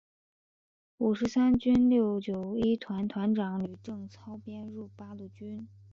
[0.97, 5.67] 五十三军六九一团团长吕正操编入八路军。